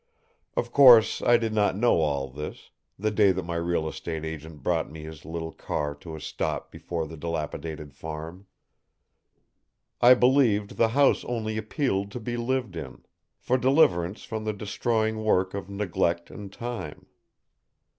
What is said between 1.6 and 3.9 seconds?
know all this, the day that my real